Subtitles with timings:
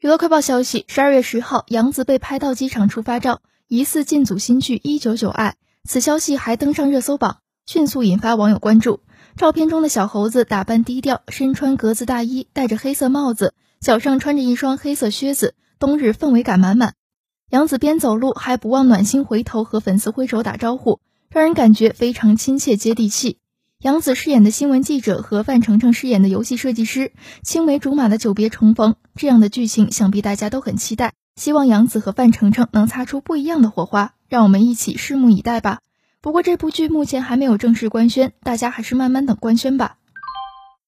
[0.00, 5.50] 娱乐快报消息：十二月十号，杨紫被拍到机场出发照，疑似进组新剧《一九九爱》。
[5.86, 9.00] 此消息还登上热搜榜，迅速引发网友关注。
[9.36, 16.94] 照片中的小猴子打扮低调，身穿格子大衣，戴着黑色帽子，脚上穿着一双黑色靴子，冬日氛围感满满。
[17.50, 23.36] 杨紫边走路还不忘暖心回头和粉丝挥手打招呼，让人感觉非常亲切接地气。
[23.82, 31.14] 杨紫饰演的新闻记者和范丞丞饰演的游戏设计师，青梅竹马的久别重逢，这样的剧情想必大家都很期待。
[31.36, 35.78] 希望杨紫和范丞丞能擦出不一样的火花，让我们一起拭目以待吧。
[36.20, 39.96] 不过这部剧目前还没有正式官宣，大家还是慢慢等官宣吧。